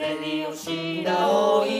[0.00, 1.70] レディオシダオイ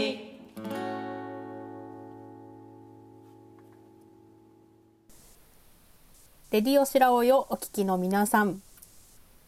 [6.50, 8.60] レディオシラオイをお聞きの皆さん、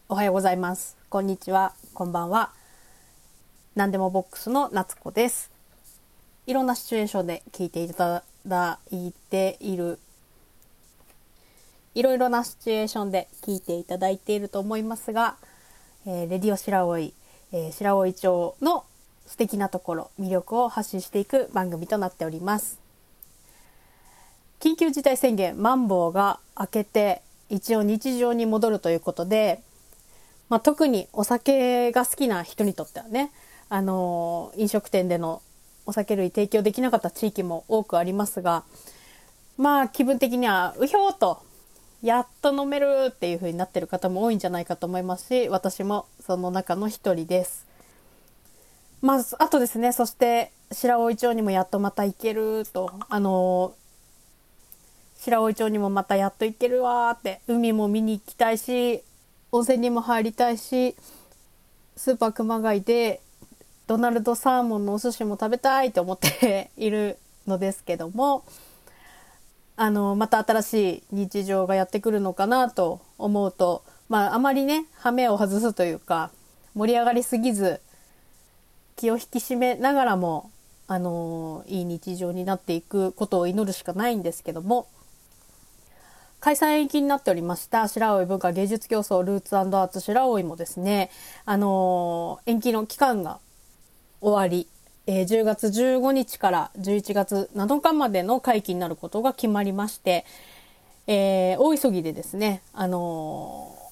[0.09, 0.97] おはようございます。
[1.09, 2.51] こんにちは、こんばんは。
[3.75, 5.51] 何でもボックスの夏子です。
[6.47, 9.99] いろんなシチュエーションで聞いていただいている、
[11.93, 15.35] いろいろなシチュエーションで聞いていただいていると思いますが、
[16.07, 17.13] えーレディオシラオイ、
[17.53, 18.83] えー、白老町の
[19.27, 22.79] 素敵なところ、魅力を発信していく番組となっております。
[24.59, 29.61] 緊急事態宣言マンボウが明けて一応日常に戻るということで、
[30.49, 33.31] まあ、特にお酒が好きな人にとってはね、
[33.69, 35.41] あのー飲食店での
[35.85, 38.63] お酒類提供できなかった地域も多くありますが
[39.57, 41.43] まあ気分的にはうひょーと
[42.03, 47.65] やっと飲めるっていう風になってる方も多いんじゃないかと思いますし私もその中の一人です。
[49.01, 53.73] まあ、あとですね、そして白老町にもやっとまた行けると、あの
[55.17, 59.01] 白老町にもまたやっと行けるわーって海も見に行きたいし
[59.53, 60.97] 温泉にも入りたいし
[61.95, 63.21] スーパー熊谷で
[63.87, 67.17] ドナルドサーモンのお寿司も食べたいと思っている
[67.47, 68.43] のですけども
[69.75, 76.31] あのまた新しい日常がやってくるのかなと思うとまああまりね羽目を外すというか
[76.75, 77.81] 盛り上がりすぎず
[78.95, 80.51] 気を引き締めながらも
[80.87, 84.87] あのいい日常になっていくことを祈るしかないんですけども
[86.43, 91.09] 開催延期になっておりました白老文化芸術競争ルーツアーツ白老もですね、
[91.45, 93.39] あの延期の期間が
[94.19, 94.67] 終わり、
[95.05, 100.25] えー10月15日から11月7日までの会期になることが決まりまして、
[101.07, 103.83] えー大急ぎでですね、あのー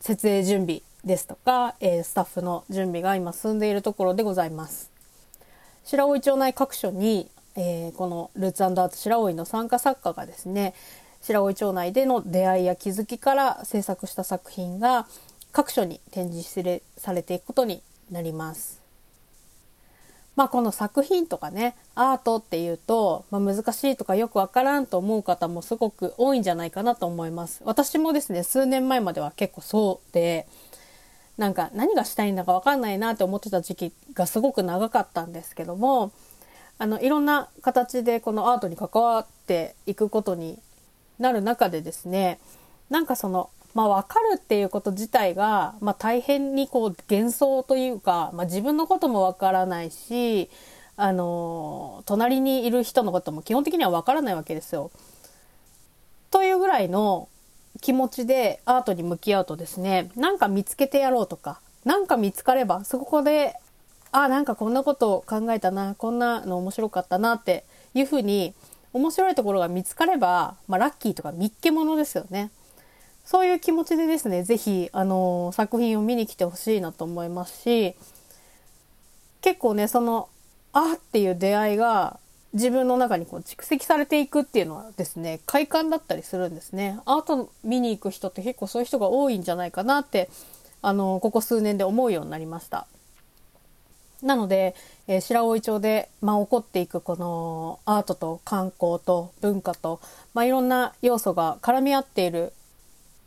[0.00, 4.90] 設営準備ですとか、えースタッフの準備が今進んでいるところでございます。
[5.84, 10.74] 白老町内各所に、えーこのルーツアーツ白老の参加作家がですね
[11.22, 15.06] 白老町内での出会いや気づきから制作した作品が
[15.52, 18.79] 各所に展示されていくことになります。
[20.40, 27.60] まあこの作品とかねアートっていうと、まあ、難しいとかよくわからんと思う方もすごく多いんじゃないかなと思います。
[27.66, 30.46] 私もですね数年前までは結構そうで
[31.36, 36.10] なんか何がしたいんだかわかんないなって思ってた時期がすごく長かったんですけども
[36.78, 40.58] あのいろんな形でこのアートに関わっていくことに
[41.18, 42.40] なる中でですね
[42.88, 50.50] なんかそのまあ分かるっていうこと自体が、まあ、大変にこう幻想というか、まあ、自分のことも分からないし
[50.96, 54.90] あの隣にいる人のことも基本的には分からないわけですよ。
[56.30, 57.28] というぐらいの
[57.80, 63.54] 気持ちでアートに向き合うとですねなんか見つけてやろうとかなんか見つかればそこで
[64.12, 67.64] あなんかこんなことを考えたなこんなの面白かったなって
[67.94, 68.54] いうふうに
[68.92, 72.50] 面白いところが見つかれば、まあ、ラッキーとか見っけものですよね。
[73.24, 77.94] そういう気持ちでですね、ぜひ、あの作品を見に来てほしいなと思いますし、
[79.40, 80.28] 結構ね、その、
[80.72, 82.18] あっていう出会いが
[82.52, 86.98] 自分の中にこう蓄積されていくっていうのはですね、快感だったりするんですね。
[87.04, 90.28] アート見に行く人って結構そういう人が多いんじゃないかなって、
[90.82, 92.86] あのここ数年で思うようになりました。
[94.22, 94.74] なので、
[95.06, 100.00] えー白老町で、まあ、起こっていくこのアートと観光と文化と、
[100.34, 102.52] まあ、いろんな要素が絡み合っている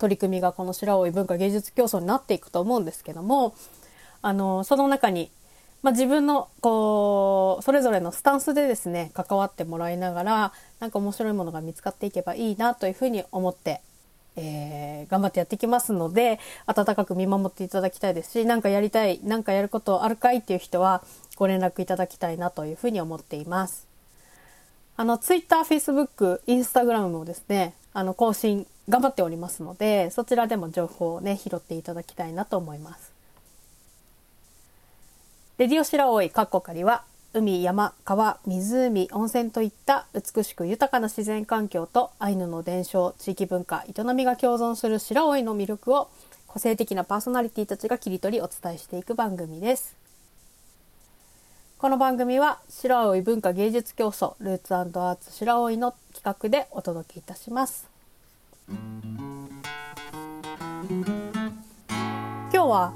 [0.03, 3.55] 取り組みがこの白老文化芸術競争になっていくと思うんですけども
[4.21, 5.31] あのその中に、
[5.81, 13.81] まあ、自分のこうそれぞれのスタンスでですね関わってもらいながらなんか面白いものが見つかっていけばいいなというふうに思って、
[14.35, 21.03] えー頑張ってやってきますので温かく見守っていただきたいですし何かやりたい何かやることあるかいっていう人は
[21.35, 23.87] ご連絡いただきたいなというふうに思っています。
[24.95, 33.13] あの、ツイッター、フェイスブック、インスタグラムもですね、あの、更新頑張っておりますので、そちらでも情報をね、拾っていただきたいなと思います。
[35.57, 37.03] レディオシラオイカッコカリは、
[37.33, 46.09] 海、山、川、湖、温泉といった美しく豊かな自然環境とアイヌの伝承、地域文化、営みが共存する白老の魅力を
[46.47, 50.03] 個性的なパーソナリティたちが切り取りお伝えしていく番組です。
[51.83, 57.92] この番組は白老文化芸術競争ルーツアーツ白老の企画でお届けいたします
[58.67, 58.77] 今
[62.51, 62.93] 日は、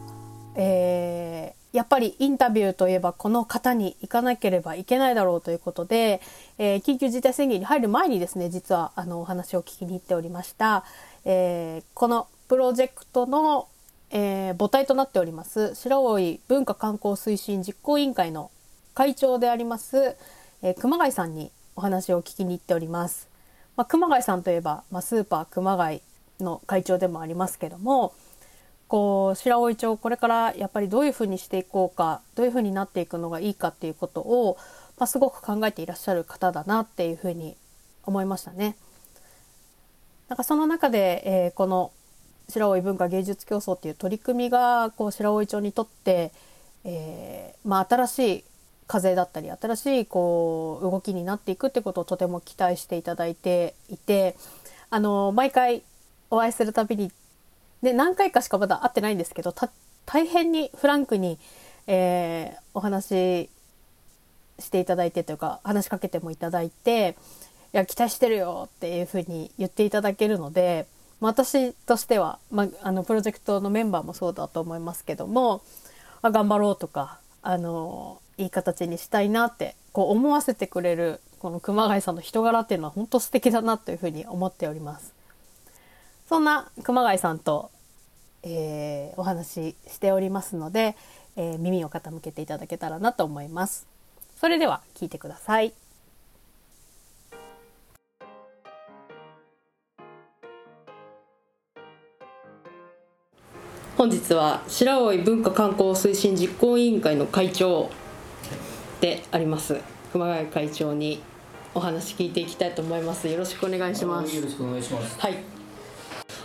[0.56, 6.22] えーやっぱりインタビューといえばこの方に行かなければいけないだろうということで、
[6.58, 10.86] えー緊急事態宣言に入る前にですね実はあのお話を聞きに行っておりました、
[11.24, 13.68] えーこのプロジェクトの
[14.10, 18.50] え母体となっております白老文化観光推進実行委員会の
[18.96, 20.16] 会長であります、
[20.64, 23.37] え熊谷さんにお話を聞きに行っております。
[23.78, 26.02] まあ、熊谷さんといえば、まあ、スーパー熊谷
[26.42, 28.14] の会長でもありますけども
[28.88, 34.58] こう白老町これからやっぱりどういうふうにしていこうかどういうふうになっていくのがいいかっていうことを、
[34.98, 37.56] まあ、すごく考えていらっしゃる方だなっていうふうに
[38.04, 38.76] 思いましたね。
[40.30, 41.92] なんかその中で、えーこの
[42.50, 46.32] 白老文化芸術競争っていう取り組みがこう白老町にとって、
[46.86, 48.44] えーまあ、新しい
[48.88, 54.36] 風だったり新しいこう動きになっていくってことをとても期待していただいていて
[54.90, 55.84] あの毎回
[56.30, 57.12] お会いするたびに、
[57.82, 59.70] ね、何回かしかまだ会ってないんですけどた
[60.06, 61.38] 大変にフランクに、
[61.86, 63.50] えーお話し
[64.60, 67.16] していただいてというか話しかけてもいただいて
[67.74, 70.88] 「いや期待してるよ」っていうふうに言っていただけるので
[71.20, 75.62] 私としては、まあ、あのプロジェクトのメンバーもそうだと思いますけども、
[76.22, 85.14] あ、頑張ろうとかあのいい形にしたいなってこう思わせてくれるこの熊谷さんの人柄っていうのは本当素敵だなというふうに思っております。
[86.28, 87.72] そんな熊谷さんと、
[88.44, 90.96] えーお話ししておりますので、
[91.36, 93.88] えー耳を傾けていただけたらなと思います。
[94.36, 95.74] それでは聞いてください。
[103.98, 107.90] 本日は白老文化観光推進実行委員会の会長
[109.02, 109.80] であります
[110.12, 111.22] 熊谷会長に
[111.76, 113.28] お話聞いていきたいと思います。
[113.28, 114.36] よろしくお願いします。
[114.36, 115.20] よろしくお願いします。
[115.20, 115.36] はい。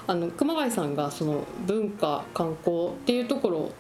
[0.07, 3.71] あの熊谷さんがその文化観光っていうところ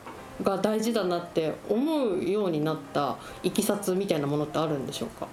[0.42, 5.26] が大事だなって思うようになったいきさつみたいなものってあるんでしょうか？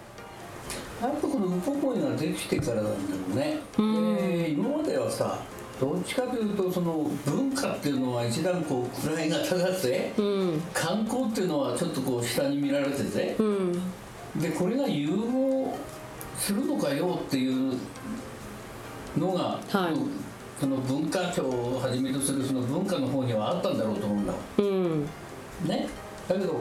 [1.01, 3.59] やっぱこのウポポイができてからなんだろうね。
[3.77, 5.39] うんで今まではさ、
[5.79, 10.61] どっちかというとその文化っていうのは一段こう位が高くて、うん。
[10.73, 13.73] 観光っていうのはちょっとこう下に見られてて、うん。
[14.41, 15.77] でこれが融合
[16.37, 17.77] するのかよっていう
[19.17, 19.93] のが、はい。
[20.59, 24.33] その文化庁をはじめとするその文化の方にはあったんだろうと思うんだ。
[24.57, 25.05] うん。
[25.65, 25.87] ね、
[26.27, 26.59] だけど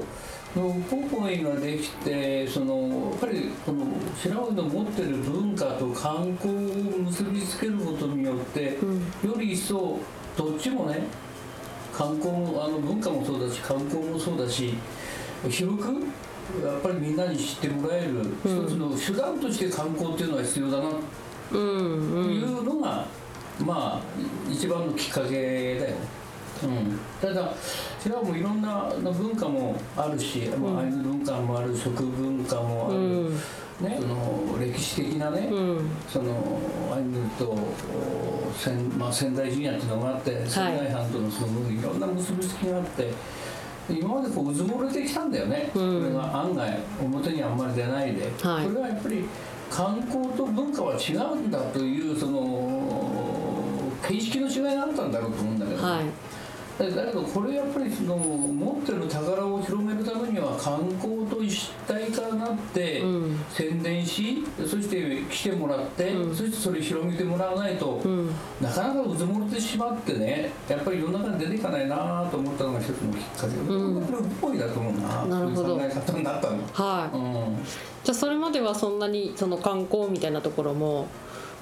[0.54, 3.86] ポポイができてそのやっぱりこの
[4.16, 8.78] 白老の持ってる文化と観光を結びつけることによって、
[9.22, 9.98] より一層
[10.36, 11.02] どっちもね
[11.92, 14.74] 観光もあの文化もそうだし観光もそうだし
[15.48, 16.06] 広く
[16.64, 20.90] やっぱりみんなに知ってもらえる、一つの手段として観光っていうのは必要だな
[21.52, 22.34] うんうん。
[22.34, 23.06] いうのが、
[23.60, 24.02] まあ
[24.50, 26.17] 一番のきっかけだよね、うん、
[27.20, 27.54] ただ
[28.00, 33.34] それはもういろんな文化もあるし、まあ、アイヌ文化もある食文化もある、うん。
[33.80, 35.90] ね、その歴史的なね、うん。
[36.08, 36.60] その
[36.92, 43.12] アイヌとお仙,、まあ、仙台陣屋っていうのがあって仙台藩とのそのいろんな結びつきがあって
[43.88, 46.02] 今までこううずもれてきたんだよね、うん。
[46.02, 48.64] これが案外表にあんまり出ないで、はい。
[48.64, 49.24] それはやっぱり
[49.70, 56.04] 観光と文化は違うんだというその形式の違いがあったんだろうと思うんだけど、はい
[56.78, 63.44] だだけどこれやっぱりその持ってる宝を広めるためには観光と一体化になって、うん。
[63.50, 66.36] 宣伝しそして来てもらって、うん。
[66.36, 68.30] そしてそれ広めてもらわないと、うん。
[68.60, 73.48] なかなかうずもれてしまってねやっぱり世の中に出ていかないなと思ったのが一つのきっかけ。
[73.48, 74.06] で、うん。
[74.06, 75.68] これっぽいだと思うななるほど。
[75.68, 76.58] そういう考え方になったの。
[76.72, 77.16] はい。
[77.16, 77.64] うん。
[78.04, 81.08] じゃあそれまではそんなにその観光みたいなところも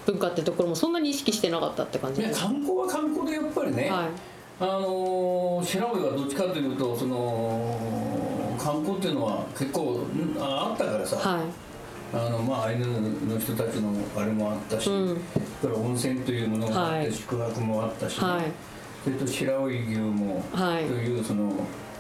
[0.05, 2.49] 文化ってところもそんなに意識してなかったって感じいやですか？
[2.49, 11.45] 観光は観光でやっぱりね、はいあのー白老はどっちかというとその観光っていうのは結構んああったからさ、は
[12.15, 15.21] あのまあアイヌの人たちのあれもあったし、うん。
[15.61, 17.13] それから温泉というものがあって、はい。
[17.13, 18.27] 宿泊もあったし、ね。
[18.27, 18.45] はい。
[19.05, 20.85] それと白老牛もはい。
[20.85, 21.53] というその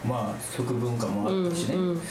[0.06, 2.02] まあ食文化もうんあったしね、うんだ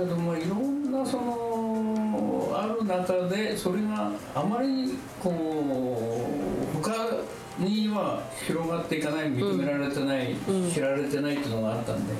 [0.00, 6.55] どまあいろんなそのある中でそれがあまりこう他
[7.58, 10.70] には広がっていかない認められてない、うん。
[10.70, 12.12] 知られてないっていうのがあったんで。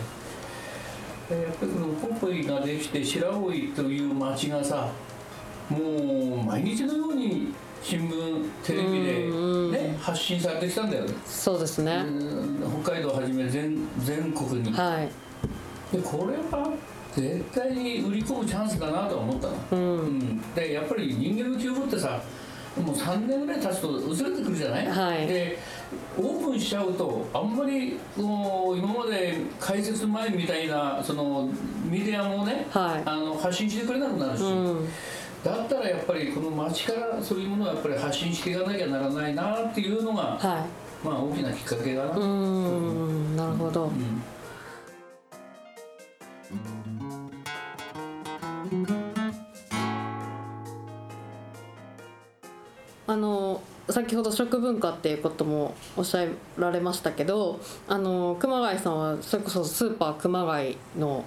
[1.28, 3.40] でやっぱりこのポポイができて白老
[3.74, 4.88] という町がさ
[5.68, 7.52] もう毎日のように
[7.82, 9.34] 新聞テレビで、う
[9.68, 12.04] んね、発信されてきたんだよね、そうですね。
[12.06, 15.96] うん北海道をはじめ全全国に、はい。
[15.96, 16.72] でこれは
[17.14, 20.18] 絶対に売り込むチャンスだなとは思ったの、ううん。
[20.18, 22.20] ん、でやっぱり人間の記憶ってさ
[22.76, 25.26] もう3年ぐらい経つと薄れてくるじゃない、はい。
[25.26, 25.59] で
[26.18, 31.49] オープンしちゃうとあんまりこう今まで開設前みたいなその
[31.88, 33.02] メディアもね、はい。
[33.04, 34.88] あの発信してくれなくなるし、うん。
[35.45, 40.66] だったらやっぱりこの街からそういうものをやっぱり発信していかなきゃならないなっていうのがは
[41.04, 44.23] まあ大きなきっかけがな、うーんなるほど、うん
[53.16, 56.26] あの先ほど食文化っていうこともおっしゃ
[56.58, 57.58] られましたけど
[57.88, 61.25] あの熊谷さんはそれこそスーパー熊谷の、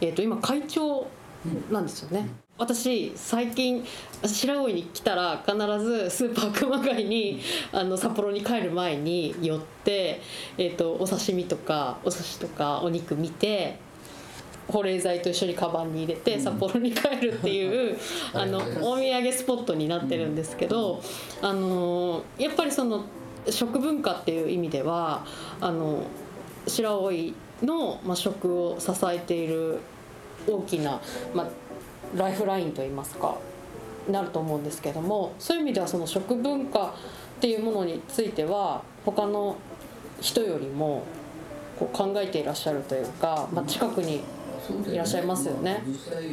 [0.00, 1.08] えー、と今会長
[1.68, 2.28] なんですよね。
[2.58, 3.84] 私最近
[4.24, 7.40] 白老に来たら必ずスーパー熊谷に
[7.72, 10.20] あの札幌に帰る前に寄って、
[10.58, 13.78] えー、とお刺身とかお寿司とかお肉見て
[14.68, 17.96] 保冷剤と一緒にカバンに入れて札幌に帰るっていう、
[18.32, 18.68] あのはい。
[18.80, 21.02] お土産スポットになってるんですけど、
[21.42, 23.04] あのやっぱりその
[23.48, 25.24] 食文化っていう意味では
[25.60, 26.04] あの
[26.66, 27.10] 白老
[27.62, 29.80] の、まあ、食を支えている
[30.46, 31.00] 大きな、
[31.34, 31.48] まあ、
[32.16, 33.36] ライフラインといいますか
[34.08, 36.94] なると思うんですけどもそういう意味ではその食文化
[37.38, 39.56] っていうものについては他の
[40.20, 41.04] 人よりも
[41.78, 44.20] こう考えていらっしゃるというか、まあ、近くに
[44.92, 45.72] いらっしゃいますよね。
[45.72, 46.24] まあ実際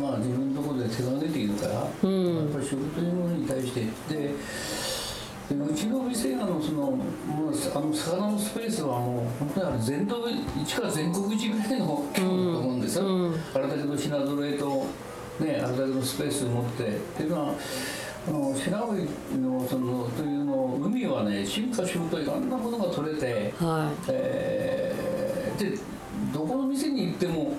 [0.00, 2.36] まあ自分のところで手が出ているから、うん。
[2.36, 4.34] やっぱり食というものに対してで
[5.48, 10.24] でうちの店あのそのもうあの魚のスペースはもう本当にあれ全道
[10.62, 13.34] 一から全国一ぐらいの規模だと思うんですよ、うん。
[13.54, 14.86] あれだけの品揃えと
[15.40, 16.88] ねあれだけのスペースを持って。
[16.88, 17.54] っていうのは
[18.24, 18.86] あの白老
[19.36, 25.91] のそのというの海はね進化するといろんなものが取れて、はえーで
[26.32, 27.54] どこの店に行っても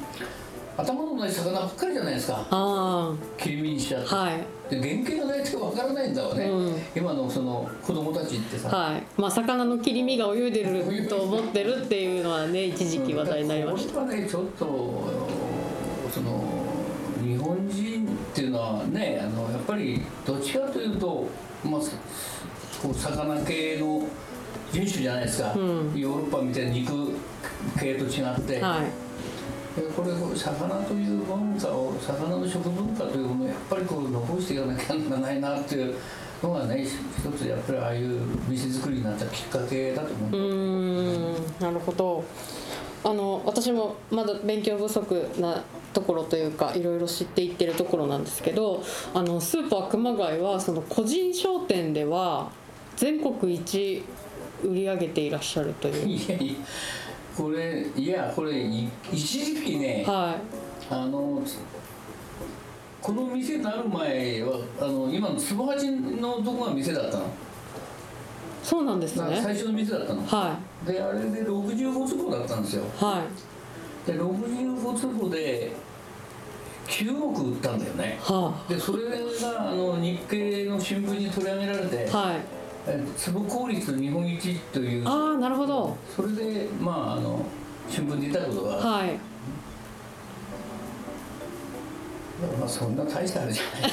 [0.75, 3.15] 頭のない魚ばっかりじゃないですか。
[3.37, 4.43] 切り身にしちゃって、あはい。
[4.69, 6.81] で原型が大体わからないんだわね、うん。
[6.95, 9.03] 今のその子供たちってさ、はい。
[9.15, 13.93] まあ魚の切り身が泳いでると思ってるっていうのはね 一時期話題になりました。
[13.93, 14.65] これはねちょっと
[16.11, 16.43] その
[17.23, 21.27] 日本人っていうのはねあのやっぱりどっちかというと、
[21.63, 21.91] まあ、そ
[22.87, 24.07] こう魚系の
[24.73, 25.93] 人種じゃないですか、うん。
[25.95, 27.11] ヨーロッパみたいな肉
[27.79, 29.03] 系と違って、はい。
[29.79, 35.95] でこれ魚という文化を魚の食文化というものをやっぱりこう残していかなきゃならないなっていう
[36.43, 36.91] のがね一
[37.31, 42.23] つやっぱりああいう店作りになったきっかけだと思うんなるほど。
[43.05, 45.61] あの私もまだ勉強不足な
[45.91, 48.81] ところというかいろいろ知っていってるところなんですけど
[49.13, 52.49] あのスーパー熊谷はその個人商店では
[52.95, 54.03] 全国一
[54.63, 56.07] 売り上げていらっしゃるという。
[56.07, 56.53] いやいや
[57.35, 60.37] これいやこれい一時期ねは
[60.89, 61.41] あの
[63.01, 67.27] この店になる前はあの今の坪八のとこが店だったの、い
[68.63, 69.41] そうなんですね。
[69.43, 70.25] 最初の店だったの。
[70.25, 72.83] はであれで65坪だったんですよ。
[72.83, 73.23] いは
[74.07, 74.07] い。
[74.07, 75.71] で65坪で
[76.87, 78.17] 9億売ったんだよね。
[78.21, 82.35] はでそれがあの日経の新聞に取り上げられてあはい。
[82.37, 82.62] え
[83.15, 85.95] 坪効率日本一というああなるほど。
[86.15, 87.45] それでまああの
[87.89, 89.13] 新聞に出たことが、はい。
[92.59, 93.91] まあそんな大したあれじゃない。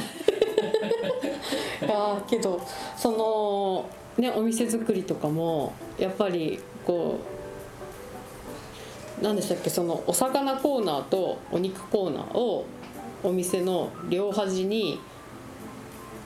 [1.82, 2.60] いやーけど
[2.96, 7.20] そのねお店作りとかもやっぱりこ
[9.20, 12.66] う何でしたっけそのお魚コーナーとお肉コーナーを
[13.22, 14.98] お店の両端に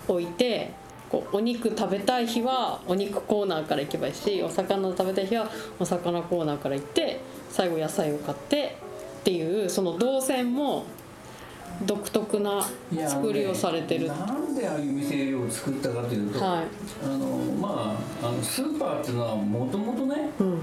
[0.09, 0.73] 置いて
[1.15, 8.77] こうお肉食べたい日はお肉コーナーから行けばいいしお魚食べたい日はお魚コーナーから行って最後野菜を買って
[9.21, 10.85] っていうその動線も
[11.87, 12.65] 独特な
[13.07, 14.09] 作りをされてる。
[14.09, 16.65] ねなんでああいう店を作ったかというと、はい
[17.05, 17.27] あの
[17.61, 20.59] まああのスーパーっていうのはもともとねうん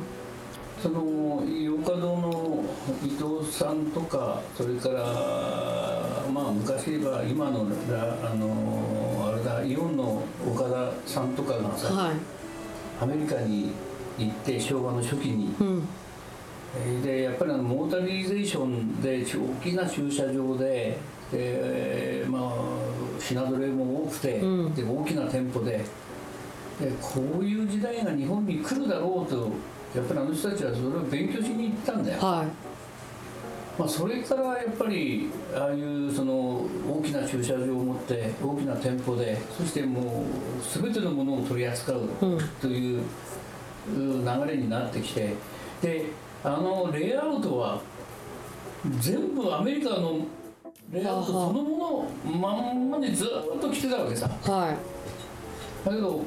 [0.81, 2.63] その洋華堂の
[3.05, 5.03] 伊藤さんとかそれから
[6.34, 9.00] まあ昔言えば今のラあの
[9.63, 12.15] イオンの岡田さんとかがさ、はい。
[13.01, 13.72] アメリカに
[14.18, 15.88] 行って昭和の初期にうん。
[16.77, 20.98] えーでやっぱりあのモータリゼーションで大きな駐車場で
[21.32, 22.53] で、まあ、
[23.20, 24.74] 品揃えも多くて、うん。
[24.74, 25.84] で大きな店舗で
[26.80, 29.50] でこういう時代が日本に来るだろうと
[29.96, 32.46] やっぱりあの人たちはそれを勉強しに行ったんだよ、は
[33.80, 42.10] まあ、それからやっぱりああいうその大きな駐車場を持って大きな店舗でそしてもう全てのものを取り扱う
[42.60, 43.01] という
[43.90, 45.34] う流れになってきて
[45.82, 46.06] で
[46.44, 47.82] あのレイアウトは
[49.00, 50.20] 全部アメリカの
[50.92, 54.28] レイアウトそのものまんまでずっと来てたわけさ。
[54.28, 54.75] は
[55.86, 56.24] だけど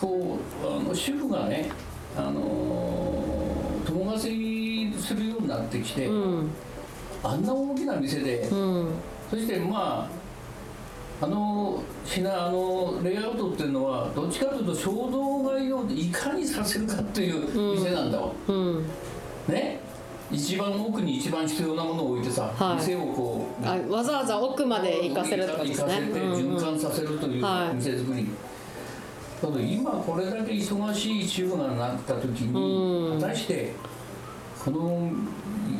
[0.00, 1.70] こうあの主婦がね
[2.16, 3.12] あの
[3.86, 4.49] 友達に
[5.10, 6.50] するようになってきて、いうん。
[7.22, 8.88] あんな大きな店で、うん。
[9.28, 10.08] そしてま
[11.20, 18.86] ああの品あのレイアウトっていうのはどっちかというと衝動買いをいかにさせるかっていう店なんだわ、うん。
[19.48, 19.80] ね？
[20.32, 22.76] 一番奥に一番必要なものを置いてさ、はい。
[22.76, 25.84] 店をこうあわざわざ奥まで行かせるとですね。
[25.84, 27.74] 行かせて循環させるというはい。
[27.74, 28.28] 店作り、
[29.42, 33.20] だけど今これだけ忙しい中がなった時に、うん。
[33.20, 33.74] 果たして
[34.64, 35.10] この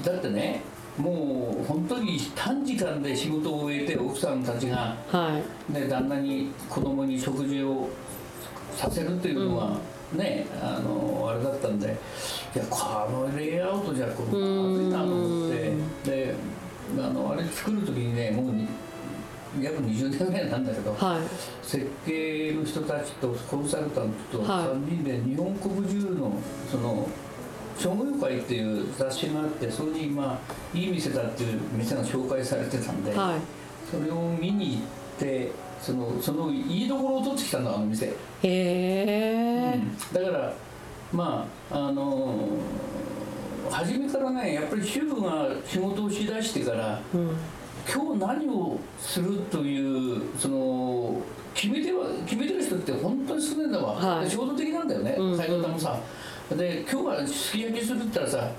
[0.02, 0.62] だってね
[0.96, 5.72] もう本当に短時間で仕事を終えて奥さんたちが、はい。
[5.72, 7.88] ね、旦那に子供に食事を
[8.74, 9.78] させるというのは、
[10.12, 15.72] ねあのあれだったんでいやこのレイアウトじゃこれまずいなと思って
[16.04, 16.34] で
[16.98, 18.66] あのあれ作る時にねもうに
[19.60, 21.20] 約20年ぐらいなんだけど、はい。
[21.66, 24.64] 設計の人たちとコンサルタントとはい。
[24.66, 26.32] 3人で日本国中の
[26.70, 27.08] その
[27.80, 33.40] 商業会っていう雑誌があってそれにまあいい店だっていう店が紹介されてたんで、はい。
[33.90, 34.82] それを見に行っ
[35.18, 39.80] てそのそのいいところを取ってきたのあの店、へえ。
[40.12, 40.52] だから
[41.12, 42.90] まああのー
[43.70, 47.36] 初めからねやっぱり主婦が仕事をしだしてからうん。
[47.88, 51.20] 今日何をするというその
[51.54, 54.24] 決めては決めてる人って本当に少ないんだわ、はい。
[54.24, 55.38] で衝動的なんだよね、うん。
[55.38, 55.98] 買い方もさ
[56.56, 58.50] で今日はすき焼きするったらさ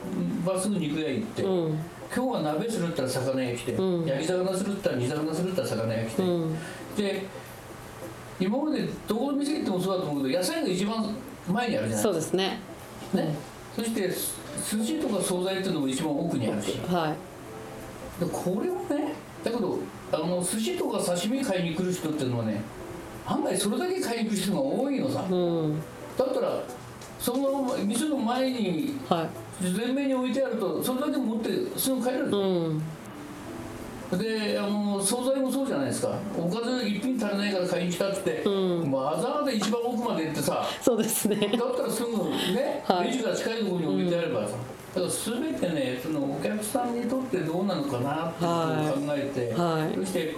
[0.45, 1.79] まっすぐ肉屋行って、うん。
[2.13, 4.05] 今日は鍋するったら魚屋来て、うん。
[4.05, 6.57] 焼き魚するったら煮魚するったら魚屋来て、うん。
[6.95, 7.25] で
[8.39, 11.15] 今までどこの店行ってもそうだと思うけど野菜が一番
[11.48, 12.03] 前にあるじゃない。
[12.03, 12.60] そうですね。
[13.13, 13.36] ね、
[13.75, 16.79] そして寿司とか惣菜っていうのも一番奥にあるし。
[16.88, 17.13] は
[18.19, 19.79] でこれはねだけど
[20.13, 22.62] あの寿司とか刺身買いに来る人っていうのはね
[23.25, 25.25] 案外それだけ買いに来る人が多いのさ。
[25.29, 25.81] いうん。
[26.17, 26.63] だったら
[27.22, 29.30] その店の前には
[29.62, 32.25] 前面に置いてあるとそれだけ持ってすぐ帰れる。
[32.25, 32.82] いうん。
[34.18, 36.18] であの惣菜もそうじゃないですか。
[36.36, 38.92] おかず一品足りないから買いに来たって、うん。
[38.92, 41.38] わざわざ一番奥まで行ってさそうですね。
[41.38, 43.08] だったらすぐね、はい。
[43.08, 44.56] レジが近いところに置いてあればさ、
[44.96, 49.96] だから全てねそのお客さんにとってどうなのかなってことを考えて、はい。
[49.96, 50.36] そして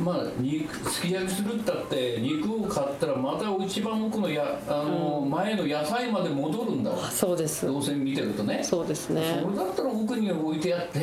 [0.00, 7.10] まあ肉すき焼きするったって肉を買ったらまた一番奥のやあの、前の野菜まで戻るんだわ。
[7.10, 7.66] そうです。
[7.66, 8.64] 動線見てるとね。
[8.64, 9.40] そうですね。
[9.42, 10.98] それだったら奥に置いてあって、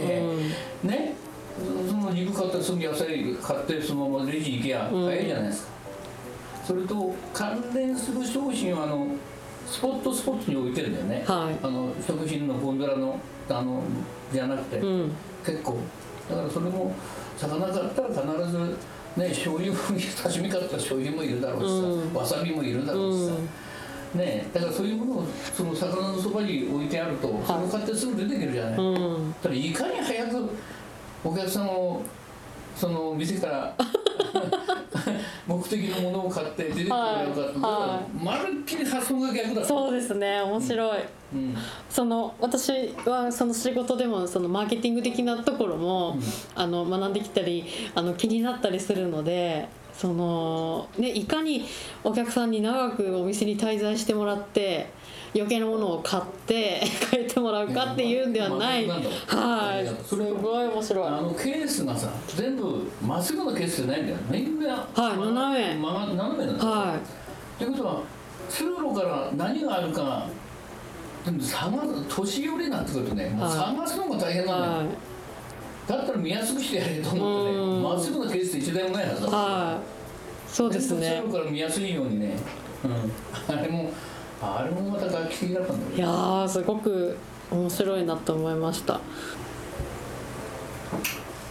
[0.83, 1.15] ね。
[1.89, 4.89] その肉買ったらすぐ野菜買ってそのままレジ行けや。
[4.91, 5.71] 早いじゃないですか、
[6.65, 9.07] それと関連する商品はあの
[9.65, 11.65] スポットスポットに置いてるんだよね、はい。
[11.65, 13.81] あの食品のゴンドラのあの
[14.31, 15.11] じゃなくて、うん。
[15.45, 15.77] 結構。
[16.29, 16.93] だからそれも
[17.37, 18.77] 魚買ったら必ず
[19.15, 22.13] ね醤油も刺身買ったら醤油もいるだろうしさ、うん。
[22.13, 23.33] わさびもいるだろうしさ、
[24.15, 28.81] ねだからそういうものをその魚のそばに置いてあると、それを買ってすぐ出てくるじゃない、う
[29.19, 29.31] ん。
[29.31, 30.49] だからいかに早く
[31.23, 32.01] お客さんを
[32.77, 33.75] その店から
[35.47, 38.23] 目的のものを買って出てくれるかって、はい。
[38.23, 40.41] まるっきり発想が逆だそうですね。
[40.41, 40.99] 面白い。
[41.33, 41.55] うん。
[41.89, 46.17] その私はその仕事でもそのマーケティング的なところも、
[46.55, 51.65] あの学んできたりあの気になったりするのでその、ね、いかに
[52.03, 54.87] お客さんに長くお店に滞在してもらって
[55.39, 59.05] 余計なものを買って 帰ってもらうかっていうんではない、まあま
[59.43, 59.85] あはい。
[60.05, 61.07] それすごい面白い。
[61.07, 64.17] あのケースがさ全部まっすぐのケースじゃないんだよ。
[64.29, 65.75] みんなはい斜め。
[65.75, 66.65] ま斜めなんだ。
[66.65, 66.95] よは
[67.59, 68.01] ということは
[68.49, 70.27] 通路から何があるか
[71.25, 73.29] でも探す年寄りになってくるとね。
[73.29, 74.87] もうはい探すのが大変いなんだよ、はい。
[75.87, 77.83] だったら見やすくしてやれと思ってうん。
[77.83, 79.97] ねまっすぐのケースって一台もないはずだはい。
[80.53, 81.21] そうですね。
[81.23, 82.35] 通路から見やすいようにね、
[82.83, 82.87] う
[83.51, 83.91] ん、あれも
[84.41, 87.17] あれもまた楽器的だったんだよいやーすごく
[87.49, 88.99] 面白いなと思いました。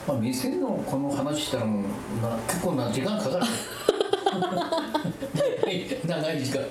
[0.07, 1.83] まあ、店のこの話したらもう
[2.22, 3.46] な結構な時間かかる
[6.07, 6.64] 長い時間。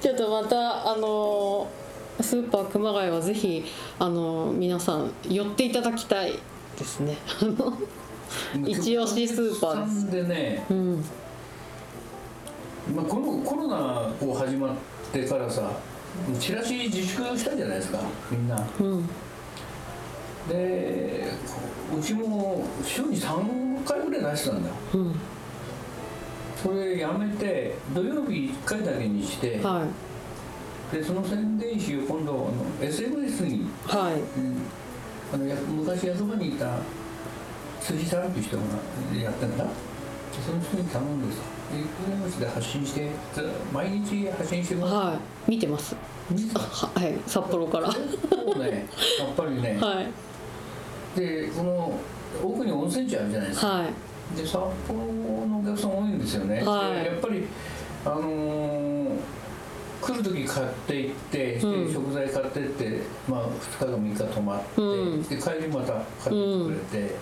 [0.00, 1.68] ちょっとまたあの
[2.20, 3.64] スーパー熊谷はぜひ
[3.98, 6.32] あの皆さん寄っていただきたい
[6.76, 7.16] ですね。
[8.66, 10.10] 一押しスーパーです。
[10.10, 11.04] でね、うん。
[12.94, 14.76] まあ、このコロナこう始まっ
[15.12, 15.70] てからさ
[16.38, 17.98] チラシ自粛したじゃないですか
[18.30, 18.66] みんな。
[18.80, 19.08] うん。
[20.48, 21.32] で
[21.96, 24.74] うちも週に3回ぐらい出してたんだよ。
[24.94, 25.14] うん。
[26.62, 29.86] それやめて土曜日1回だけにして、は
[30.92, 34.40] でその宣伝費を今度あの SNS にいはい。
[34.40, 34.56] うん。
[35.32, 36.78] あのや昔役場にいた
[37.80, 38.62] 辻さんっていう人が
[39.20, 39.66] やってんだ
[40.40, 41.42] その人に頼んでさ
[41.72, 44.94] SNS で発信してず毎日発信してます？
[44.94, 45.14] は
[45.48, 45.50] い。
[45.50, 45.94] 見てます。
[45.94, 47.14] ははい。
[47.26, 47.88] 札幌から。
[47.88, 48.86] はそうね。
[49.18, 49.78] やっぱりね、
[51.16, 51.18] い。
[51.18, 51.98] でこの
[52.42, 53.66] 奥に温泉地あるじゃないですか。
[53.66, 54.36] はい。
[54.36, 54.68] で札幌
[55.46, 57.04] のお客さん多いんですよね、はい。
[57.04, 57.44] でやっぱり
[58.04, 59.02] あのー
[60.02, 61.92] 来る時買って行って、でうん。
[61.92, 65.22] 食材買ってって、まあ、2日か3日泊まって、うん。
[65.22, 67.14] で帰りまた買ってくれて、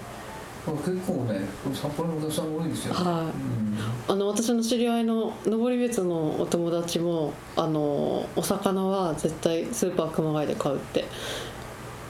[0.67, 1.41] 結構ね
[1.73, 3.05] 札幌のお客さん多いんですよ、はい。
[3.25, 3.79] うん。
[4.09, 11.05] あの私の知り合いの登別のお友達もあのお魚は絶対スーパー熊谷で買うって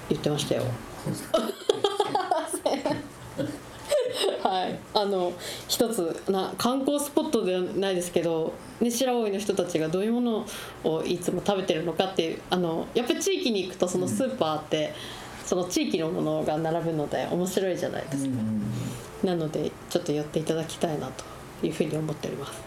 [0.08, 0.64] 言ってましたよ。
[4.42, 4.78] はい。
[4.94, 5.32] あの
[5.68, 10.46] 一つな観光スポットではないですけど、ね、白老の人たちがどういうもの
[10.84, 14.92] をいつも食べてるのかっていうあのやっぱり地域に行くとそのスーパーって、
[15.50, 18.62] その地域のものが並ぶので面白いじゃないですか、うん
[19.24, 21.22] なのでちょっと寄っていただきたいなと
[21.66, 22.62] いうふうに思っております。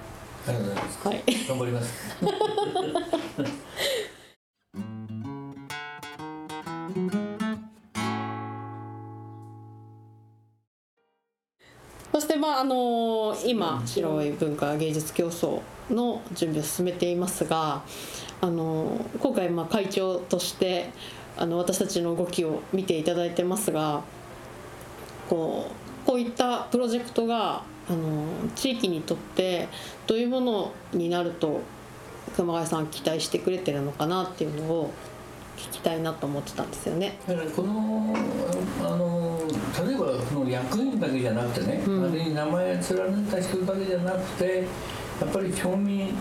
[0.47, 1.07] ありがとうございます。
[1.07, 1.23] はい。
[1.47, 1.91] 頑張ります。
[12.13, 17.81] そしてまああの今白い文化芸術競争の準備を進めていますが
[18.41, 20.91] あの今回まあ会長として
[21.37, 24.03] あの私たちの動きを見ていただいてますが
[25.29, 29.67] こうこういったプロジェクトがあの地域にとって
[30.07, 31.61] どういうものになると
[32.35, 34.93] 熊谷さん期待してくれてるのかなっていうのを
[35.57, 37.17] 聞きたいなと思ってたんですよね。
[37.27, 38.15] だからこの
[38.81, 39.39] あの
[39.85, 44.65] 例えばこの役員だけじゃなくてね、うんあれに名前連ねた人だけじゃなくて
[45.21, 46.13] やっぱり町民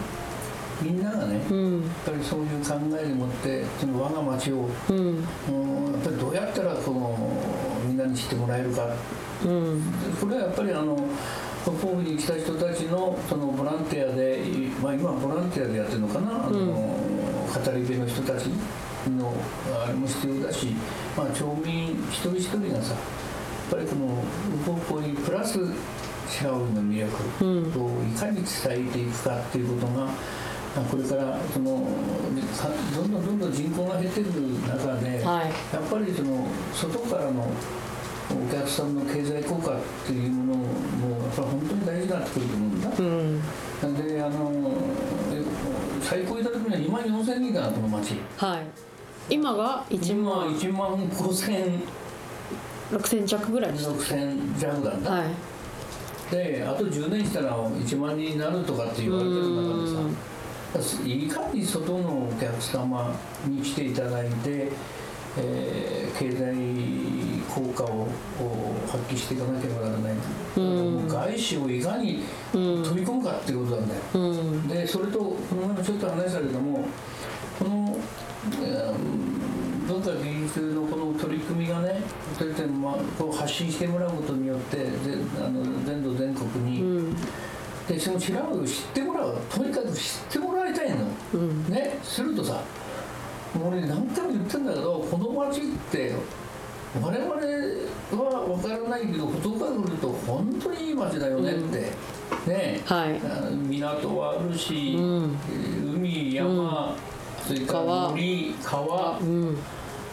[0.82, 4.96] みんながね、やっうんぱりそういう考えでもってその我が町を、うん。
[4.96, 7.18] うんやっぱりどうやったらこの
[7.86, 8.86] みんなに知ってもらえるか。
[9.44, 9.82] うん。
[10.20, 10.98] これはやっぱりあの
[11.62, 14.40] 北方に来た人たちのそのボランティアで、
[14.82, 18.46] まあ、今はボランティアでやってるのかな、あの語り部の人たち
[19.08, 19.32] の
[19.84, 20.74] あれも必要だし、
[21.16, 23.00] まあ、町民一人一人がさやっ
[23.70, 24.24] ぱりこの
[24.76, 25.58] ウポポイプラス
[26.28, 27.82] 白老の魅力うん。
[27.84, 28.44] をいかに伝
[28.88, 30.14] えていくかっていうことが、まあ
[30.80, 31.86] これからその
[32.56, 35.46] かどんどんどんどん人口が減ってくる中で、はい。
[35.74, 37.46] やっぱりその外からの
[38.30, 42.90] お客さんの経済効果っていうものもやっぱり本当に大事になってくると思うんだ。
[42.98, 43.40] うん。
[43.82, 44.72] なんであの
[45.32, 45.42] え
[46.02, 48.14] 最高いた時には2万4千人かなこの町。
[48.38, 48.66] はい。
[49.34, 51.82] 今が1今万1万5千。
[52.92, 55.10] 6000弱ぐらいでし6千弱なんだ。
[55.10, 55.28] たはい。
[56.30, 60.31] であと10年したら1万人になるとかって言われてる中でさ
[61.06, 63.14] いかに外のお客様
[63.46, 64.68] に来ていただいて、
[65.36, 66.54] えー経済
[67.48, 68.06] 効果を
[68.38, 70.14] を発揮していかなければならない、
[70.56, 71.08] うん。
[71.08, 72.22] 外資をいかに
[72.54, 72.82] うん。
[72.82, 74.68] 飛び込むかっていうことなんだよ、うん。
[74.68, 76.84] でそれとこの前もちょっと話したけども
[77.58, 77.96] この、
[78.62, 79.42] えー
[79.82, 82.00] 文化芸術のこの取り組みがね
[82.38, 84.90] そうやって、まあ、こう発信してもらうことによってぜ
[85.44, 87.16] あの全土全国うに、ん
[87.88, 90.96] でその白老を知ってもらうとにかく知ってもらいたいの。
[91.34, 91.68] うん。
[91.68, 92.60] ねするとさ
[93.54, 96.12] もうね何回も言ってんだけどこの町って
[97.00, 97.34] 我々
[98.22, 101.92] は分からないけど外から来ると本当にいい町だよねって、
[102.46, 102.80] ね。
[102.84, 103.18] はい。
[103.24, 105.38] あ港はあるし、うん。
[105.96, 106.94] 海山、
[107.46, 108.10] それから川。
[108.10, 109.18] 森川。
[109.18, 109.58] うん。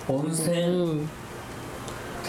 [0.07, 1.09] 温泉、うん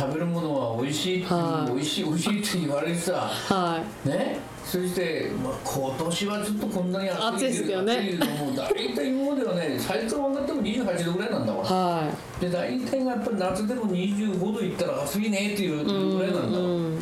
[0.01, 1.73] 食べるものは美味しいはい。
[1.75, 4.39] 美味しい美味しいって言われてさはね？
[4.65, 7.93] そして、まあ、今年はちょっとこんなに暑いですよね。
[7.95, 12.11] 暑いけども大体今まではね最高上がっても28度ぐらいなんだわいは
[12.41, 16.99] で大体がやっぱり夏でも25度いったら暑いねっていういぐらいなんだん。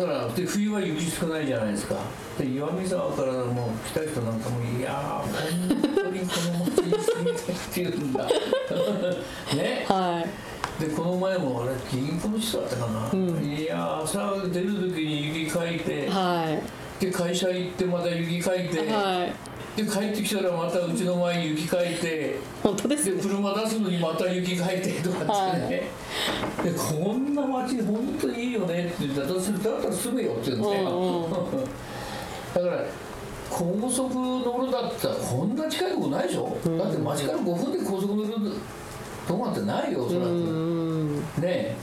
[0.00, 1.96] だからで冬は雪少ないじゃないですか
[2.38, 8.24] で岩見沢からもう来た人なんかもいやー本当にこの町に住みたいって言うんだ。
[9.56, 9.86] ね。
[9.88, 10.24] は
[10.78, 10.82] い。
[10.82, 13.44] でこの前もあれ銀行の人だったかな、うん。
[13.44, 16.08] いやー朝出る時に雪かいて。
[16.10, 16.58] は
[17.00, 19.26] で会社行ってまた雪かいて、いは
[19.76, 19.82] い。
[19.82, 22.36] で帰ってきたらまたうちの前に雪かいて。
[22.62, 25.68] 本当ですでね車出すのにまた雪かいてとかってね、
[26.62, 31.64] でこんな街本当にいいよねって言ったらだったら住めよって言うんだよ、うんうん
[32.56, 32.84] だから
[33.50, 36.78] 高速乗るだったらこんな近いとこないでしょ、うん。
[36.78, 38.28] だって街から5分で高速乗る
[39.28, 41.76] とこなんてないよおそらく、うんね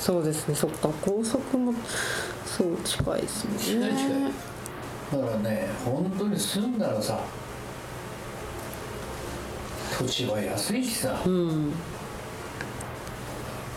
[0.00, 0.88] そうですねそっか。
[1.00, 1.72] 高速も
[2.44, 3.58] そう近いですね。
[3.58, 4.32] 近い近い。
[5.12, 7.20] だからね本当に住んだらさ
[9.96, 11.72] 土地は安いしさ、うん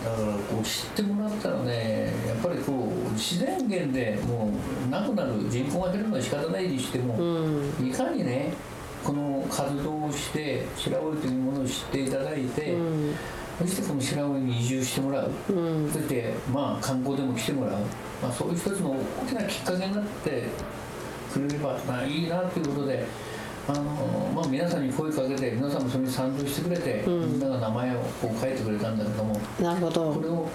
[0.03, 4.49] だからこう知ってもらったらねやっぱりこう自然源でも
[4.87, 7.87] うなくなる人口が減るのは仕方ないにしても、うん。
[7.87, 8.53] いかにね
[9.03, 13.15] この活動をして白老というものを知っていただいて、うん。
[13.59, 15.91] そしてこの白老に移住してもらう、うん。
[15.91, 17.79] そしてまあ観光でも来てもらう、
[18.21, 20.43] まあ、そういう一つの大きなきっかけになって
[21.33, 23.28] くれればないいなということで。
[23.69, 27.31] あのまあ、皆さんに声かけて皆さんもそれに賛同してくれて、うん。
[27.33, 30.13] みんなが名前をこう書いてくれたんだけどもなるほど。
[30.13, 30.49] これを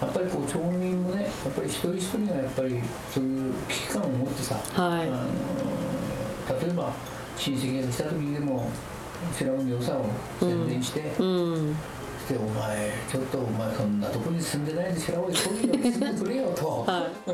[0.00, 2.80] やっぱりこう町民もねやっぱり一人一人がやっぱり
[3.14, 5.08] そういう危機感を持ってさ、はい。
[5.08, 6.92] あの例えば
[7.36, 8.68] 親戚が来た時でも
[9.32, 10.06] 白尾の良さを
[10.40, 11.76] 宣伝して、うん。
[12.28, 16.84] でお前ちょっとお前そんなとこに住んでないで白尾にそういうのに住んでくれよと。
[16.84, 17.32] はい。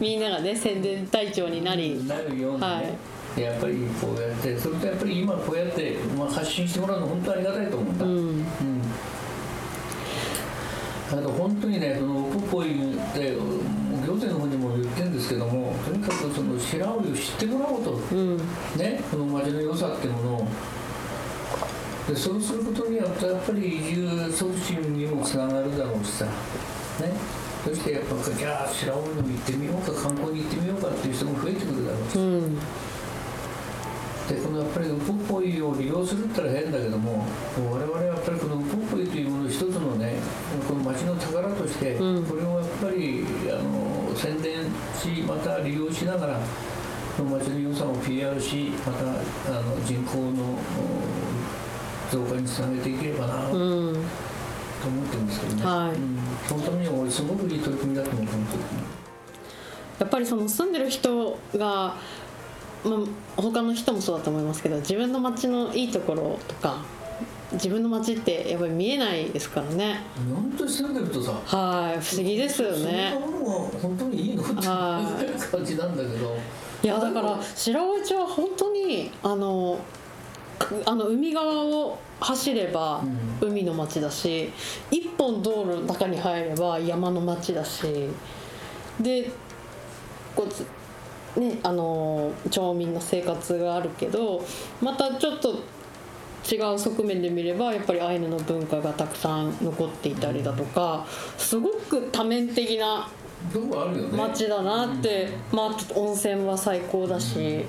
[0.02, 2.04] みんながね宣伝隊長になり。
[2.04, 8.12] なるようにね、はいやっぱりこうやってそれとやっぱり今こうやって、まあ、発信してもらうの本当にありがたいと思うんだ、うん。
[8.12, 8.42] うん。
[8.82, 8.88] だ
[11.10, 13.36] けど本当にねそのポポイって
[14.06, 17.92] 行政の方にも言ってるんですけどもとにかくその白老を知ってもらおうと。
[17.92, 18.36] うん。
[18.76, 20.46] ねこの街の良さっていうものを。
[22.08, 26.24] でそうすることによってやっぱり移住促進にもつながるだろうしさ。
[26.24, 26.30] ね。
[27.64, 32.18] そしてやっぱじゃあ白老に行ってみようか観光に行ってみようかっていう人も増えてくるだろうし。
[32.18, 32.58] うん
[34.28, 37.24] でこのやっぱりウポポイを利用するってのは変だけども
[37.56, 40.16] 我々はやっぱりこのウポポイというものを一つのね
[40.68, 42.24] この町の宝として、うん。
[42.24, 44.64] これをやっぱりあの宣伝
[44.94, 46.40] しまた利用しながら
[47.16, 49.00] この町の良さを PR しまた
[49.58, 51.08] あの人口のお
[52.10, 55.96] 増加につなげていければなと思うんってるんですけどね、はい。
[55.96, 58.46] うん、そのためには俺すごくいい取り組みだと思う本
[59.98, 61.96] やっぱりその住んでる人が、
[62.84, 66.82] まあ、他の人もそうだと思いますけど自分の街のいいところとか
[67.52, 70.00] 自分の街ってやっぱり見えないですからね。
[70.32, 73.10] 本当に住んでるとさはい不思議ですよね。
[73.12, 74.42] そんなものが本当にいいの？
[74.42, 75.02] っては
[75.50, 76.36] 感じなんだけど。
[76.80, 79.80] いやだから白老町は本当にあの
[80.58, 83.02] くあの海側を走れば
[83.40, 84.52] 海の町だし、
[84.90, 88.08] 一本道路の中に入れば山の町だし
[89.00, 89.30] で
[90.36, 90.64] こうつ
[91.38, 94.44] ねあの町民の生活があるけど
[94.80, 95.54] またちょっと
[96.50, 101.04] 違う側面で見ればやっぱりアイヌの文化がたくさん残っていたりだとか
[101.36, 103.08] すごく多面的な
[104.12, 107.64] 街だなって、まあ温泉は最高だし、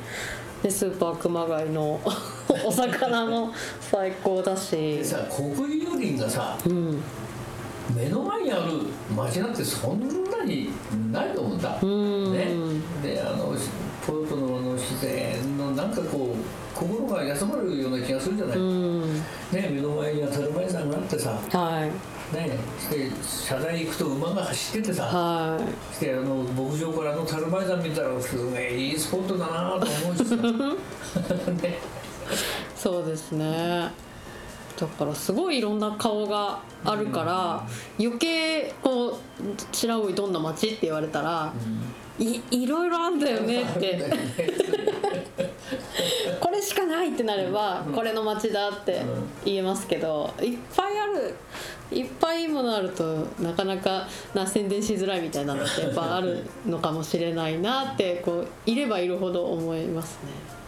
[0.64, 2.00] でスーパー熊谷の
[2.66, 4.72] お魚も最高だし。
[4.72, 7.04] でさ国有林がさうん
[7.96, 8.72] 目の前にある
[9.16, 10.00] 町なんてそん
[10.30, 10.70] なに
[11.12, 12.34] ないと思うんだ、うん。
[12.34, 12.48] ね、
[13.02, 13.56] であの
[14.06, 19.16] ポートのあの自然のなんかこう心が休まるような気がするじゃない、うん。
[19.16, 19.22] ね、
[19.52, 22.10] 目の前には樽前山があってさ、はい。
[22.36, 23.10] ね、して
[23.48, 25.96] 車台行くと馬が走っててさ、はい。
[25.96, 30.36] してあの牧場からあの樽前山見たらすごいいいスポットだなと思うしさ、
[31.52, 31.80] ね、
[32.76, 33.92] そうですね
[34.80, 37.64] だからすごいいろんな顔があるから、
[38.00, 39.16] 余計こう
[39.72, 41.52] 「白老どんな街?」って言われたら、
[42.18, 44.00] いいろいろあんだよねって。
[46.40, 49.04] これしかないってなればこれの街だって
[49.46, 51.36] 言えますけどいっぱいある。
[51.92, 60.59] いっぱいいいものあるとなかなかな宣伝しづらいみたいなのってやっぱあるのかもしれないなってこういればいるほど思いますね。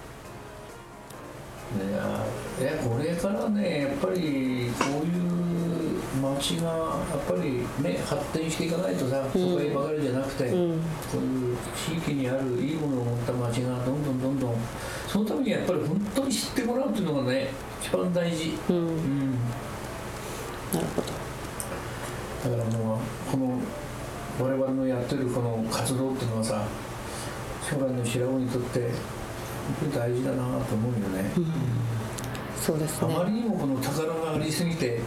[2.60, 5.32] いやこれからねやっぱりこういう
[6.22, 10.82] 街がやっぱりね発展していかないとさ、都会ばかりじゃなくて、うん。
[11.12, 14.56] こういう地域にあるいいものを持った街がどんどんどんどん
[15.08, 17.50] そのためにやっぱり本当に知ってもらうっていうのがね
[17.82, 21.08] 一番大事、うん、うん、なるほど。
[22.58, 22.98] だからもう
[23.32, 23.60] この
[24.40, 26.68] 我々のやってるこの活動っていうのはさ
[27.70, 28.90] 将来の白尾にとって
[29.94, 31.32] 大事だなと思うよね、
[32.60, 33.14] そうですね。
[33.16, 35.00] あまりにもこの宝がありすぎて。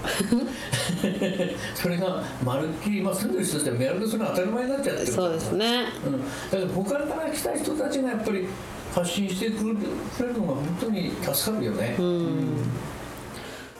[1.74, 5.84] それがまるっきり、まあ、住んでる人としてはメールでそれが当たり前になっちゃってるそうですね。
[6.06, 8.46] うん、だけど他から来た人たちがやっぱり
[8.94, 9.76] 発信してくれる
[10.16, 12.34] くれるのが本当に助かるよね、うん。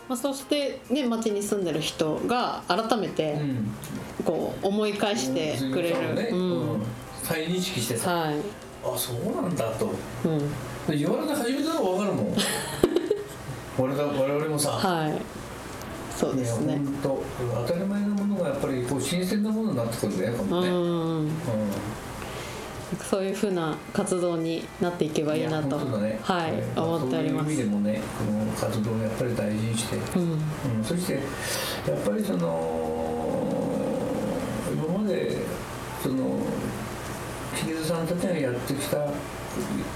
[0.09, 3.75] まあ、そしてね町に住んでる人が改めてうん。
[4.25, 6.77] こう思い返してくれる、ね、ううん。
[6.79, 6.83] ん、
[7.23, 8.37] 再認識してさ、はい、
[8.85, 9.90] あそうなんだと。
[10.25, 10.38] うん、
[10.87, 12.35] で言われて初めての分かるもん。
[13.79, 15.20] 我々我々もさ、はい。
[16.16, 16.77] そうですね。
[16.77, 17.23] 本当
[17.66, 21.31] 当たり前のものがやっぱりこう新鮮なものになってくるねこうのね、ん
[23.11, 25.77] そういうふうな活動になっていけばいいなと。
[25.79, 26.20] ね。
[26.23, 27.47] はいえー思っております。
[27.47, 30.23] そういう意味でもねこの活動をやっぱり大事にして、うん。
[30.79, 31.23] うん、そしてやっ
[32.03, 33.64] ぱりその
[34.73, 35.38] 今まで
[36.03, 36.44] その
[37.55, 38.97] 木津さんたちがやってきた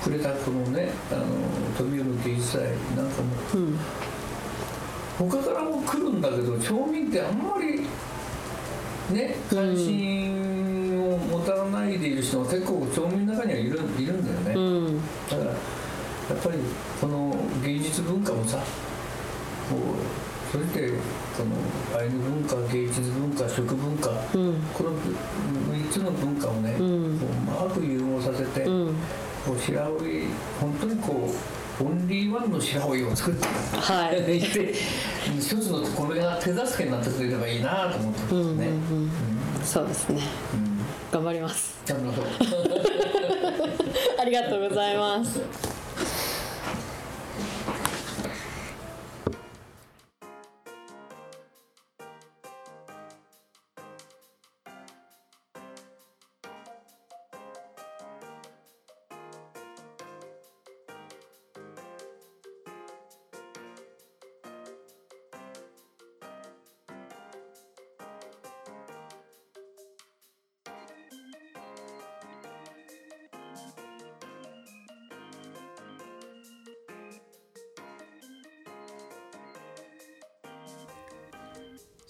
[0.03, 1.27] くれたこのねあの
[1.77, 2.63] 飛び降る芸術祭
[2.97, 3.29] なんかも。
[3.55, 3.79] うん。
[5.19, 7.81] 他からも来るんだけど町民ってあんまり
[9.13, 15.01] ね関心を持たないでいる人が結構町民の中にはいるいるんだよね、うん。
[15.29, 15.57] だからやっ
[16.41, 16.59] ぱり
[17.01, 18.59] この芸術文化もさ
[19.69, 20.93] こうそれで
[21.37, 24.55] このアイヌ文化芸術文化食文化、うん。
[24.73, 27.19] この3つの文化をね、うん。
[27.19, 27.29] こう
[27.65, 28.95] うまく融合させて、うん。
[29.45, 29.91] こう白老
[30.61, 31.31] 本当にこ
[31.81, 34.23] うオンリーワンの白老を作ってはい。
[34.23, 34.51] で一
[35.43, 38.39] つのこれが手助けになってくれればいいなと思ってますね。
[38.39, 38.67] うんうんうん
[39.03, 39.11] うん。
[39.65, 40.23] そうですね。
[40.55, 40.79] うん。
[41.13, 41.79] 頑張ります。
[44.19, 45.41] ありがとうございます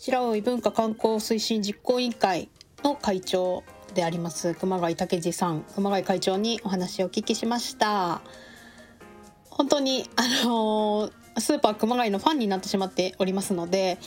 [0.00, 2.48] 白老文化観光推進実行委員会
[2.84, 5.64] の会長であります熊谷武二さん。
[5.74, 8.20] 熊谷会長にお話をお聞きしました。
[9.50, 13.98] 本当にあのースーパー熊谷のファンになってしまっておりますので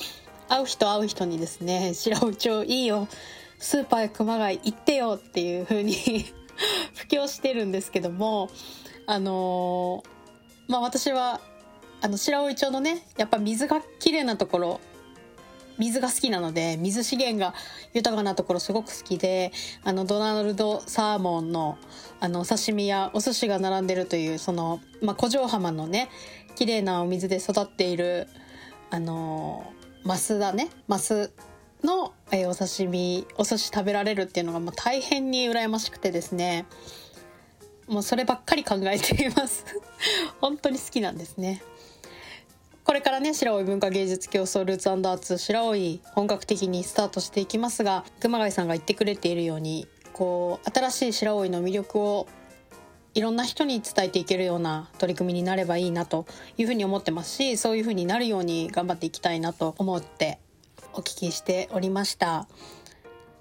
[0.49, 3.07] 会う人会う人にですね白老町いいよ
[3.57, 5.93] スーパー熊谷行ってよっていう風に
[6.95, 8.49] 布教してるんですけども
[9.07, 11.41] あのーまあ私は
[12.01, 14.81] あの白老町のねやっぱ水が綺麗なところ
[15.77, 17.53] 水が好きなので水資源が
[17.93, 19.51] 豊かなところすごく好きで
[19.83, 21.77] あのドナルドサーモンの
[22.19, 26.09] あのお刺身やお寿司が並んでるというその、まあ、古城浜のね
[26.55, 28.27] 綺麗なお水で育っている
[28.91, 29.71] あの
[30.03, 31.31] マスだねマス
[31.83, 36.65] の、えーお刺身お寿司食べられるっていうのがもう大変に羨ましくてですね
[37.91, 39.65] もうそればっかり考えています。
[40.39, 41.61] 本当に好きなんですね。
[42.91, 52.27] これからね白老文化芸術競争ルーツアーツ白老本格的にスタートしていきますが熊谷さんが言ってくれているようにこう新しい白老の魅力を
[53.13, 56.25] いろんな人に伝えていけるような取り組みになればいいなと
[56.57, 60.39] いうふうに思ってますしそういうふうになるように頑張っていきたいなと思って
[60.91, 62.49] お聞きしておりました。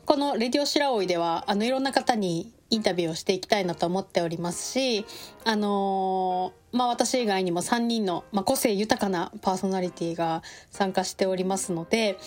[0.06, 5.04] この「レディオ白老」ではあのいろんな方にインタビューをしていきたいなと思っておりますし
[5.44, 12.18] あのーまあ私以外にも3人の、まあ、個性豊かなパーソナリティが参加しておりますので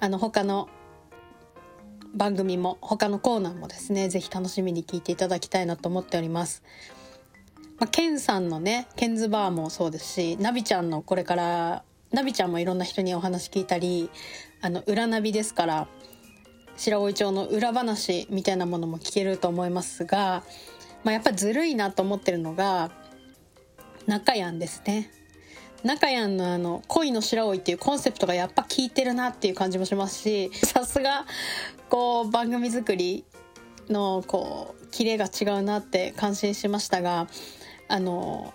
[0.00, 0.68] あの他の
[2.14, 6.62] 番組も他のコーナーもですねぜひ楽しみに聞いていただきたいなと思っております。
[7.78, 14.08] まあ、ケンさんのねケンズバーもそうですしナビちゃんのこれからナビちゃんもいろんな人にお話聞いたり
[14.62, 15.88] あの裏ナビですから
[16.76, 20.42] 白老町の裏話みたいなものも聞けると思いますが、
[21.04, 22.90] まあ、やっぱりずるいなと思ってるのが
[24.06, 25.10] 中やんですね。
[25.82, 31.26] 中やんのあの恋の白老っていうコンセプトがやっぱ効いてるなっていう感じもしますしさすが
[31.88, 33.24] こう番組作り
[33.88, 37.28] のこうキレが違うなって感心しましたが
[37.88, 38.52] あの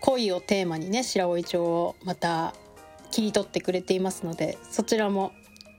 [0.00, 2.54] 恋をテーマにね白老町をまた
[3.10, 5.32] 切り取ってくれていますのでそちらも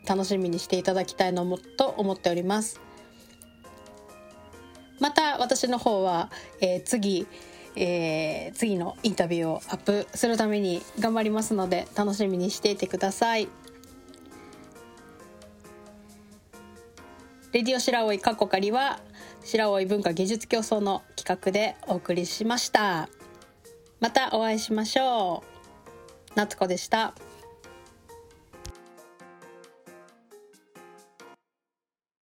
[0.08, 2.80] 楽しみにしていただきたいのもと思っております。
[5.00, 6.30] また私の方は、
[6.62, 7.28] えー次、
[7.76, 13.48] えー次のインタビューをアップするために頑張りますので楽しみにしていてください。
[17.52, 19.00] レディオ白老カッコカリは
[19.44, 23.10] 白老文化芸術競争の企画でお送りしました。
[24.00, 25.44] またお会いしましょ
[26.32, 26.34] う。
[26.36, 27.14] 夏子でした。